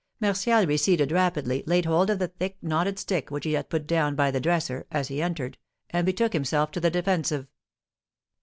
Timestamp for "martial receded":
0.19-1.11